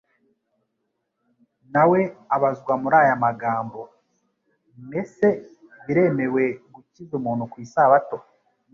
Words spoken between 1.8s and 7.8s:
we abazwa muri aya magambo: "Mese biremewe gukiza umuntu ku